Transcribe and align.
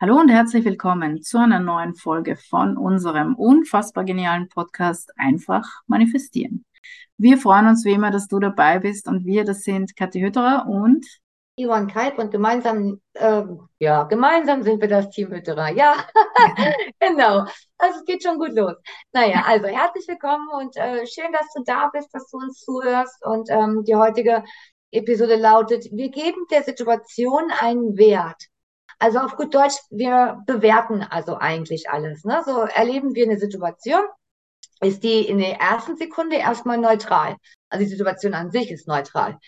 Hallo 0.00 0.14
und 0.14 0.28
herzlich 0.28 0.64
willkommen 0.64 1.22
zu 1.22 1.38
einer 1.38 1.58
neuen 1.58 1.96
Folge 1.96 2.36
von 2.36 2.76
unserem 2.76 3.34
unfassbar 3.34 4.04
genialen 4.04 4.48
Podcast 4.48 5.10
Einfach 5.16 5.64
manifestieren. 5.88 6.64
Wir 7.16 7.36
freuen 7.36 7.66
uns 7.66 7.84
wie 7.84 7.94
immer, 7.94 8.12
dass 8.12 8.28
du 8.28 8.38
dabei 8.38 8.78
bist 8.78 9.08
und 9.08 9.26
wir, 9.26 9.44
das 9.44 9.62
sind 9.62 9.96
Kathi 9.96 10.20
Hütterer 10.20 10.66
und 10.68 11.04
Ivan 11.56 11.88
Kalb 11.88 12.16
und 12.20 12.30
gemeinsam, 12.30 13.00
äh, 13.14 13.42
ja, 13.80 14.04
gemeinsam 14.04 14.62
sind 14.62 14.80
wir 14.80 14.86
das 14.86 15.10
Team 15.10 15.32
Hütterer. 15.32 15.70
Ja, 15.72 15.96
genau. 17.00 17.44
Also 17.76 17.98
es 17.98 18.04
geht 18.04 18.22
schon 18.22 18.38
gut 18.38 18.52
los. 18.52 18.76
Naja, 19.10 19.42
also 19.48 19.66
herzlich 19.66 20.06
willkommen 20.06 20.48
und 20.60 20.76
äh, 20.76 21.04
schön, 21.08 21.32
dass 21.32 21.52
du 21.56 21.64
da 21.64 21.90
bist, 21.92 22.14
dass 22.14 22.30
du 22.30 22.36
uns 22.36 22.60
zuhörst. 22.60 23.26
Und 23.26 23.50
ähm, 23.50 23.82
die 23.84 23.96
heutige 23.96 24.44
Episode 24.92 25.34
lautet, 25.34 25.86
wir 25.90 26.10
geben 26.12 26.46
der 26.52 26.62
Situation 26.62 27.50
einen 27.58 27.98
Wert. 27.98 28.48
Also 28.98 29.18
auf 29.20 29.36
gut 29.36 29.54
Deutsch, 29.54 29.76
wir 29.90 30.42
bewerten 30.46 31.02
also 31.02 31.36
eigentlich 31.36 31.88
alles. 31.88 32.24
Ne? 32.24 32.42
So 32.44 32.62
erleben 32.62 33.14
wir 33.14 33.24
eine 33.24 33.38
Situation, 33.38 34.02
ist 34.80 35.02
die 35.02 35.26
in 35.26 35.38
der 35.38 35.60
ersten 35.60 35.96
Sekunde 35.96 36.36
erstmal 36.36 36.78
neutral. 36.78 37.36
Also 37.68 37.84
die 37.84 37.90
Situation 37.90 38.34
an 38.34 38.50
sich 38.50 38.70
ist 38.70 38.88
neutral. 38.88 39.38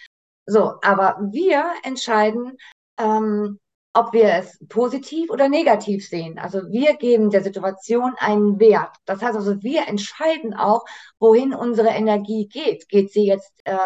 So, 0.47 0.75
aber 0.83 1.19
wir 1.33 1.65
entscheiden, 1.83 2.57
ähm, 2.99 3.59
ob 3.93 4.13
wir 4.13 4.35
es 4.35 4.59
positiv 4.69 5.31
oder 5.31 5.49
negativ 5.49 6.09
sehen. 6.09 6.39
Also 6.39 6.71
wir 6.71 6.95
geben 6.95 7.31
der 7.31 7.43
Situation 7.43 8.15
einen 8.19 8.61
Wert. 8.61 8.95
Das 9.05 9.21
heißt 9.21 9.37
also, 9.37 9.63
wir 9.63 9.89
entscheiden 9.89 10.55
auch, 10.55 10.85
wohin 11.19 11.53
unsere 11.55 11.89
Energie 11.89 12.47
geht. 12.47 12.89
Geht 12.89 13.13
sie 13.13 13.27
jetzt 13.27 13.53
äh, 13.65 13.77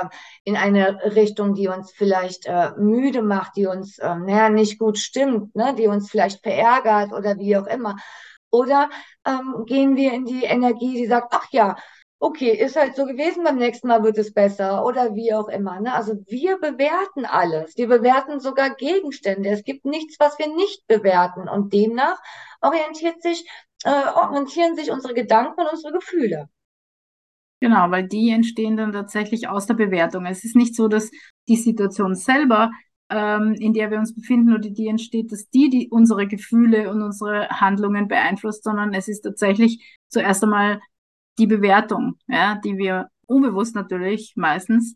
in 0.45 0.57
eine 0.57 1.01
Richtung, 1.15 1.55
die 1.55 1.69
uns 1.69 1.91
vielleicht 1.93 2.45
äh, 2.47 2.73
müde 2.77 3.23
macht, 3.23 3.57
die 3.57 3.67
uns 3.67 3.99
äh, 3.99 4.15
naja, 4.15 4.51
nicht 4.51 4.79
gut 4.79 4.99
stimmt, 4.99 5.57
ne? 5.57 5.75
die 5.75 5.87
uns 5.87 6.11
vielleicht 6.11 6.43
verärgert 6.43 7.13
oder 7.13 7.39
wie 7.39 7.57
auch 7.57 7.67
immer. 7.67 7.97
Oder 8.51 8.91
ähm, 9.27 9.65
gehen 9.67 9.97
wir 9.97 10.13
in 10.13 10.27
die 10.27 10.45
Energie, 10.45 10.99
die 10.99 11.07
sagt, 11.07 11.33
ach 11.35 11.47
ja, 11.51 11.77
okay, 12.25 12.53
ist 12.53 12.75
halt 12.75 12.97
so 12.97 13.05
gewesen, 13.05 13.45
beim 13.45 13.59
nächsten 13.59 13.87
Mal 13.87 14.03
wird 14.03 14.17
es 14.17 14.33
besser 14.33 14.87
oder 14.87 15.15
wie 15.15 15.35
auch 15.35 15.49
immer. 15.49 15.79
Ne? 15.81 15.93
Also 15.93 16.15
wir 16.27 16.57
bewerten 16.57 17.27
alles. 17.27 17.77
Wir 17.77 17.87
bewerten 17.87 18.41
sogar 18.41 18.75
Gegenstände. 18.75 19.51
Es 19.51 19.63
gibt 19.63 19.85
nichts, 19.85 20.19
was 20.19 20.39
wir 20.39 20.49
nicht 20.49 20.87
bewerten. 20.87 21.51
Und 21.51 21.75
demnach 21.75 22.19
orientiert 22.63 23.21
sich, 23.21 23.47
äh, 23.85 23.91
orientieren 23.91 24.75
sich 24.75 24.91
unsere 24.91 25.13
Gedanken 25.13 25.61
und 25.61 25.71
unsere 25.71 25.93
Gefühle. 25.93 26.49
Genau, 27.61 27.91
weil 27.91 28.09
die 28.09 28.31
entstehen 28.31 28.79
dann 28.79 28.93
tatsächlich 28.93 29.49
aus 29.49 29.67
der 29.67 29.75
Bewertung. 29.75 30.25
Es 30.25 30.45
ist 30.45 30.57
nicht 30.57 30.75
so, 30.75 30.89
dass 30.89 31.11
die 31.47 31.57
Situation 31.57 32.15
selber, 32.15 32.71
ähm, 33.11 33.53
in 33.53 33.75
der 33.75 33.91
wir 33.91 33.99
uns 33.99 34.15
befinden 34.15 34.55
oder 34.55 34.71
die 34.71 34.89
entsteht, 34.89 35.31
dass 35.31 35.51
die, 35.51 35.69
die 35.69 35.89
unsere 35.91 36.27
Gefühle 36.27 36.91
und 36.91 37.03
unsere 37.03 37.51
Handlungen 37.51 38.09
beeinflusst, 38.09 38.65
sondern 38.65 38.95
es 38.95 39.09
ist 39.09 39.21
tatsächlich 39.21 39.99
zuerst 40.09 40.43
einmal 40.43 40.81
die 41.39 41.47
Bewertung, 41.47 42.19
ja, 42.27 42.57
die 42.57 42.79
wir 42.79 43.11
unbewusst 43.27 43.75
natürlich 43.75 44.35
meistens 44.37 44.95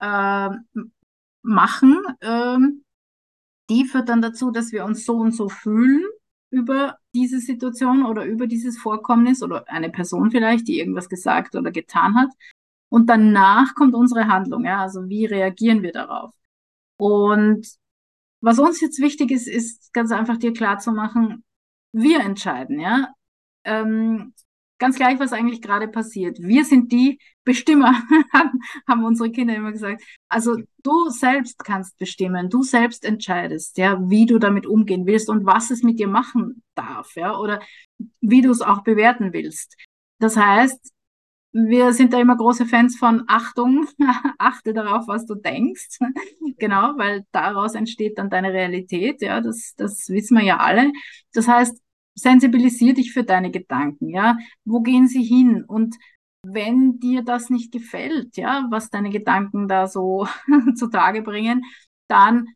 äh, 0.00 0.50
machen, 1.42 2.02
äh, 2.20 2.58
die 3.70 3.84
führt 3.84 4.08
dann 4.08 4.22
dazu, 4.22 4.50
dass 4.50 4.72
wir 4.72 4.84
uns 4.84 5.04
so 5.04 5.16
und 5.16 5.32
so 5.32 5.48
fühlen 5.48 6.04
über 6.50 6.98
diese 7.14 7.38
Situation 7.38 8.04
oder 8.04 8.24
über 8.24 8.46
dieses 8.46 8.78
Vorkommnis 8.78 9.42
oder 9.42 9.68
eine 9.68 9.90
Person 9.90 10.30
vielleicht, 10.30 10.66
die 10.68 10.78
irgendwas 10.80 11.08
gesagt 11.08 11.54
oder 11.54 11.70
getan 11.70 12.16
hat. 12.16 12.30
Und 12.88 13.08
danach 13.08 13.74
kommt 13.76 13.94
unsere 13.94 14.26
Handlung, 14.26 14.64
ja, 14.64 14.82
also 14.82 15.08
wie 15.08 15.24
reagieren 15.26 15.82
wir 15.82 15.92
darauf? 15.92 16.34
Und 16.96 17.66
was 18.40 18.58
uns 18.58 18.80
jetzt 18.80 19.00
wichtig 19.00 19.30
ist, 19.30 19.46
ist 19.48 19.92
ganz 19.92 20.10
einfach 20.12 20.38
dir 20.38 20.52
klar 20.52 20.78
zu 20.78 20.92
machen, 20.92 21.44
wir 21.92 22.20
entscheiden, 22.20 22.80
ja. 22.80 23.14
Ähm, 23.64 24.34
ganz 24.80 24.96
gleich, 24.96 25.20
was 25.20 25.32
eigentlich 25.32 25.62
gerade 25.62 25.86
passiert. 25.86 26.38
Wir 26.40 26.64
sind 26.64 26.90
die 26.90 27.20
Bestimmer, 27.44 27.92
haben 28.88 29.04
unsere 29.04 29.30
Kinder 29.30 29.54
immer 29.54 29.72
gesagt. 29.72 30.02
Also 30.28 30.56
du 30.82 31.08
selbst 31.10 31.62
kannst 31.64 31.96
bestimmen, 31.98 32.50
du 32.50 32.62
selbst 32.62 33.04
entscheidest, 33.04 33.78
ja, 33.78 33.98
wie 34.10 34.26
du 34.26 34.38
damit 34.38 34.66
umgehen 34.66 35.06
willst 35.06 35.28
und 35.28 35.46
was 35.46 35.70
es 35.70 35.82
mit 35.82 36.00
dir 36.00 36.08
machen 36.08 36.62
darf, 36.74 37.14
ja, 37.14 37.38
oder 37.38 37.60
wie 38.20 38.42
du 38.42 38.50
es 38.50 38.62
auch 38.62 38.82
bewerten 38.82 39.32
willst. 39.32 39.76
Das 40.18 40.36
heißt, 40.36 40.92
wir 41.52 41.92
sind 41.92 42.12
da 42.12 42.20
immer 42.20 42.36
große 42.36 42.66
Fans 42.66 42.96
von 42.96 43.24
Achtung, 43.26 43.88
achte 44.38 44.72
darauf, 44.72 45.08
was 45.08 45.26
du 45.26 45.34
denkst. 45.34 45.98
genau, 46.58 46.94
weil 46.96 47.24
daraus 47.32 47.74
entsteht 47.74 48.18
dann 48.18 48.30
deine 48.30 48.52
Realität, 48.52 49.20
ja, 49.22 49.40
das, 49.40 49.74
das 49.76 50.08
wissen 50.08 50.36
wir 50.36 50.44
ja 50.44 50.58
alle. 50.58 50.92
Das 51.32 51.48
heißt, 51.48 51.80
sensibilisier 52.14 52.94
dich 52.94 53.12
für 53.12 53.24
deine 53.24 53.50
Gedanken, 53.50 54.08
ja. 54.08 54.38
Wo 54.64 54.80
gehen 54.80 55.08
sie 55.08 55.22
hin? 55.22 55.64
Und 55.64 55.96
wenn 56.42 56.98
dir 56.98 57.22
das 57.22 57.50
nicht 57.50 57.72
gefällt, 57.72 58.36
ja, 58.36 58.66
was 58.70 58.90
deine 58.90 59.10
Gedanken 59.10 59.68
da 59.68 59.86
so 59.86 60.26
zutage 60.74 61.22
bringen, 61.22 61.64
dann 62.08 62.48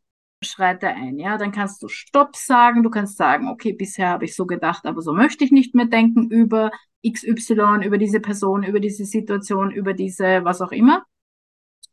schreite 0.42 0.88
ein, 0.88 1.18
ja. 1.18 1.38
Dann 1.38 1.52
kannst 1.52 1.82
du 1.82 1.88
Stopp 1.88 2.36
sagen, 2.36 2.82
du 2.82 2.90
kannst 2.90 3.16
sagen, 3.16 3.48
okay, 3.48 3.72
bisher 3.72 4.08
habe 4.10 4.24
ich 4.24 4.34
so 4.34 4.46
gedacht, 4.46 4.86
aber 4.86 5.00
so 5.02 5.12
möchte 5.12 5.44
ich 5.44 5.52
nicht 5.52 5.74
mehr 5.74 5.86
denken 5.86 6.30
über 6.30 6.70
XY, 7.06 7.84
über 7.84 7.98
diese 7.98 8.20
Person, 8.20 8.62
über 8.62 8.80
diese 8.80 9.04
Situation, 9.04 9.70
über 9.70 9.92
diese, 9.92 10.44
was 10.44 10.60
auch 10.62 10.72
immer, 10.72 11.04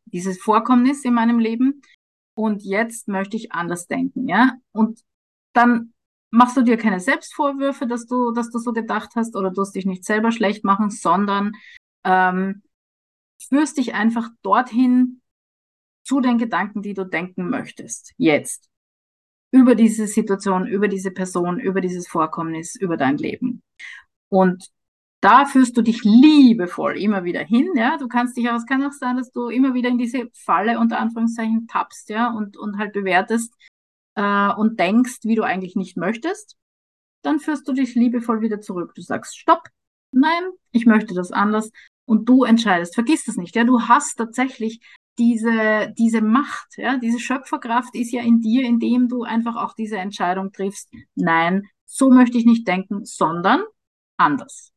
dieses 0.06 0.40
Vorkommnis 0.42 1.04
in 1.04 1.14
meinem 1.14 1.40
Leben. 1.40 1.82
Und 2.34 2.64
jetzt 2.64 3.08
möchte 3.08 3.38
ich 3.38 3.52
anders 3.52 3.88
denken, 3.88 4.28
ja. 4.28 4.54
Und 4.72 5.02
dann 5.54 5.94
machst 6.32 6.58
du 6.58 6.64
dir 6.64 6.78
keine 6.78 7.00
Selbstvorwürfe, 7.00 7.86
dass 7.86 8.08
du, 8.08 8.32
dass 8.32 8.50
du 8.50 8.58
so 8.58 8.74
gedacht 8.74 9.12
hast 9.16 9.36
oder 9.36 9.52
du 9.52 9.64
dich 9.64 9.86
nicht 9.86 10.06
selber 10.06 10.32
schlecht 10.32 10.64
machen, 10.64 10.90
sondern 10.90 11.54
ähm, 12.04 12.64
führst 13.50 13.78
dich 13.78 13.94
einfach 13.94 14.30
dorthin 14.42 15.22
zu 16.04 16.22
den 16.22 16.38
Gedanken, 16.38 16.82
die 16.82 16.94
du 16.94 17.06
denken 17.06 17.50
möchtest. 17.50 18.14
Jetzt. 18.18 18.70
Über 19.52 19.76
diese 19.76 20.08
Situation, 20.08 20.66
über 20.66 20.88
diese 20.88 21.12
Person, 21.12 21.60
über 21.60 21.82
dieses 21.82 22.08
Vorkommnis, 22.08 22.76
über 22.76 22.96
dein 22.96 23.18
Leben. 23.18 23.62
Und 24.30 24.72
da 25.20 25.46
führst 25.46 25.78
du 25.78 25.82
dich 25.82 26.04
liebevoll 26.04 26.98
immer 26.98 27.24
wieder 27.26 27.44
hin, 27.44 27.70
ja. 27.76 27.98
Du 27.98 28.08
kannst 28.08 28.38
dich 28.38 28.50
auch, 28.50 28.56
es 28.56 28.66
kann 28.66 28.84
auch 28.84 28.94
sein, 28.94 29.18
dass 29.18 29.32
du 29.32 29.50
immer 29.50 29.74
wieder 29.74 29.90
in 29.90 29.98
diese 29.98 30.30
Falle 30.34 30.80
unter 30.80 31.00
Anführungszeichen 31.00 31.68
tappst, 31.68 32.10
ja, 32.10 32.32
und, 32.32 32.58
und 32.58 32.78
halt 32.78 32.94
bewertest, 32.94 33.54
äh, 34.22 34.54
und 34.56 34.80
denkst, 34.80 35.20
wie 35.24 35.36
du 35.36 35.44
eigentlich 35.44 35.76
nicht 35.76 35.98
möchtest, 35.98 36.56
dann 37.24 37.40
führst 37.40 37.68
du 37.68 37.74
dich 37.74 37.96
liebevoll 37.96 38.42
wieder 38.42 38.62
zurück. 38.62 38.94
Du 38.96 39.02
sagst, 39.02 39.38
stopp, 39.38 39.68
nein, 40.12 40.44
ich 40.72 40.86
möchte 40.86 41.14
das 41.14 41.32
anders 41.32 41.72
und 42.06 42.30
du 42.30 42.44
entscheidest. 42.44 42.94
Vergiss 42.94 43.26
das 43.26 43.38
nicht, 43.38 43.56
ja, 43.56 43.64
du 43.64 43.82
hast 43.82 44.16
tatsächlich 44.16 44.80
diese, 45.18 45.94
diese 45.98 46.22
Macht, 46.22 46.78
ja, 46.78 46.98
diese 46.98 47.20
Schöpferkraft 47.20 47.96
ist 47.96 48.12
ja 48.12 48.22
in 48.22 48.42
dir, 48.42 48.64
indem 48.64 49.08
du 49.08 49.24
einfach 49.24 49.56
auch 49.56 49.74
diese 49.74 49.98
Entscheidung 49.98 50.52
triffst. 50.52 50.90
Nein, 51.16 51.68
so 51.86 52.10
möchte 52.10 52.38
ich 52.38 52.46
nicht 52.46 52.68
denken, 52.68 53.06
sondern 53.06 53.64
anders. 54.18 54.72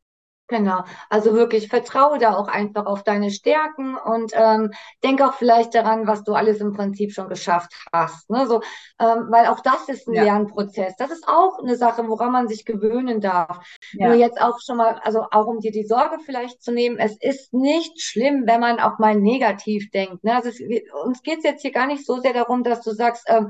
Genau, 0.47 0.83
also 1.09 1.33
wirklich 1.33 1.69
vertraue 1.69 2.19
da 2.19 2.35
auch 2.35 2.47
einfach 2.47 2.85
auf 2.85 3.03
deine 3.03 3.31
Stärken 3.31 3.97
und 3.97 4.31
ähm, 4.35 4.71
denk 5.03 5.19
auch 5.23 5.33
vielleicht 5.33 5.73
daran, 5.73 6.05
was 6.05 6.23
du 6.23 6.33
alles 6.33 6.59
im 6.59 6.73
Prinzip 6.73 7.13
schon 7.13 7.29
geschafft 7.29 7.73
hast. 7.91 8.29
Ne? 8.29 8.45
So, 8.45 8.61
ähm, 8.99 9.25
weil 9.31 9.47
auch 9.47 9.61
das 9.61 9.89
ist 9.89 10.07
ein 10.07 10.13
ja. 10.13 10.23
Lernprozess. 10.23 10.95
Das 10.97 11.09
ist 11.09 11.27
auch 11.27 11.57
eine 11.63 11.75
Sache, 11.75 12.07
woran 12.07 12.31
man 12.31 12.47
sich 12.47 12.63
gewöhnen 12.63 13.21
darf. 13.21 13.59
Ja. 13.93 14.09
Nur 14.09 14.17
jetzt 14.17 14.39
auch 14.39 14.59
schon 14.63 14.77
mal, 14.77 14.99
also 15.03 15.25
auch 15.31 15.47
um 15.47 15.61
dir 15.61 15.71
die 15.71 15.85
Sorge 15.85 16.17
vielleicht 16.23 16.61
zu 16.61 16.71
nehmen, 16.71 16.99
es 16.99 17.17
ist 17.19 17.51
nicht 17.51 17.99
schlimm, 17.99 18.43
wenn 18.45 18.59
man 18.59 18.79
auch 18.79 18.99
mal 18.99 19.15
negativ 19.15 19.89
denkt. 19.89 20.23
Ne? 20.23 20.35
Also 20.35 20.49
es, 20.49 20.59
uns 21.05 21.23
geht 21.23 21.39
es 21.39 21.43
jetzt 21.43 21.63
hier 21.63 21.71
gar 21.71 21.87
nicht 21.87 22.05
so 22.05 22.19
sehr 22.19 22.33
darum, 22.33 22.63
dass 22.63 22.81
du 22.81 22.91
sagst, 22.91 23.23
ähm, 23.29 23.49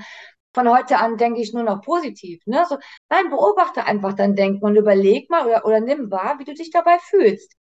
von 0.55 0.69
heute 0.69 0.97
an 0.97 1.17
denke 1.17 1.41
ich 1.41 1.53
nur 1.53 1.63
noch 1.63 1.81
positiv. 1.81 2.41
Ne? 2.45 2.65
So, 2.67 2.77
nein, 3.09 3.29
beobachte 3.29 3.85
einfach 3.85 4.13
dein 4.13 4.35
Denken 4.35 4.65
und 4.65 4.75
überleg 4.75 5.29
mal 5.29 5.45
oder, 5.45 5.65
oder 5.65 5.81
nimm 5.81 6.09
wahr, 6.09 6.39
wie 6.39 6.45
du 6.45 6.53
dich 6.53 6.71
dabei 6.71 6.97
fühlst. 6.97 7.53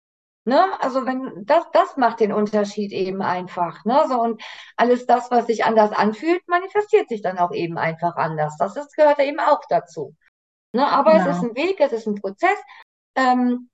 Ne? 0.44 0.60
Also 0.80 1.06
wenn 1.06 1.44
das, 1.46 1.64
das 1.72 1.96
macht 1.96 2.20
den 2.20 2.32
Unterschied 2.32 2.92
eben 2.92 3.22
einfach. 3.22 3.84
Ne? 3.84 4.04
So, 4.08 4.20
und 4.20 4.42
alles 4.76 5.06
das, 5.06 5.30
was 5.30 5.46
sich 5.46 5.64
anders 5.64 5.92
anfühlt, 5.92 6.46
manifestiert 6.46 7.08
sich 7.08 7.22
dann 7.22 7.38
auch 7.38 7.52
eben 7.52 7.78
einfach 7.78 8.16
anders. 8.16 8.56
Das 8.58 8.76
ist, 8.76 8.94
gehört 8.94 9.18
eben 9.20 9.40
auch 9.40 9.62
dazu. 9.68 10.14
Ne? 10.72 10.86
Aber 10.86 11.12
genau. 11.12 11.30
es 11.30 11.36
ist 11.36 11.42
ein 11.42 11.56
Weg, 11.56 11.80
es 11.80 11.92
ist 11.92 12.06
ein 12.06 12.20
Prozess. 12.20 12.58
Ähm, 13.14 13.70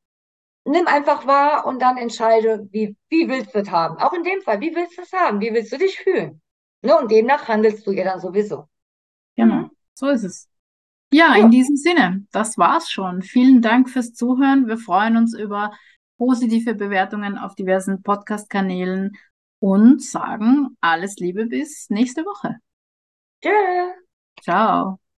nimm 0.64 0.86
einfach 0.86 1.26
wahr 1.26 1.66
und 1.66 1.80
dann 1.82 1.96
entscheide, 1.96 2.68
wie, 2.70 2.96
wie 3.08 3.28
willst 3.28 3.54
du 3.54 3.60
es 3.60 3.70
haben. 3.70 3.98
Auch 3.98 4.12
in 4.12 4.22
dem 4.22 4.42
Fall, 4.42 4.60
wie 4.60 4.74
willst 4.76 4.96
du 4.96 5.02
es 5.02 5.12
haben? 5.12 5.40
Wie 5.40 5.52
willst 5.52 5.72
du 5.72 5.78
dich 5.78 5.98
fühlen? 5.98 6.40
Ne? 6.82 6.96
Und 6.96 7.10
demnach 7.10 7.48
handelst 7.48 7.86
du 7.86 7.92
ja 7.92 8.04
dann 8.04 8.20
sowieso. 8.20 8.68
Genau, 9.38 9.70
so 9.94 10.08
ist 10.08 10.24
es. 10.24 10.48
Ja, 11.12 11.34
in 11.36 11.50
diesem 11.50 11.76
Sinne, 11.76 12.26
das 12.32 12.58
war's 12.58 12.90
schon. 12.90 13.22
Vielen 13.22 13.62
Dank 13.62 13.88
fürs 13.88 14.12
Zuhören. 14.12 14.66
Wir 14.66 14.76
freuen 14.76 15.16
uns 15.16 15.32
über 15.32 15.72
positive 16.18 16.74
Bewertungen 16.74 17.38
auf 17.38 17.54
diversen 17.54 18.02
Podcast-Kanälen 18.02 19.16
und 19.60 20.02
sagen 20.02 20.76
alles 20.80 21.16
Liebe 21.16 21.46
bis 21.46 21.88
nächste 21.88 22.24
Woche. 22.24 22.56
Tschö. 23.42 23.50
Ciao. 24.42 24.98